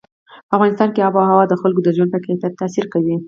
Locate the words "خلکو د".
1.61-1.89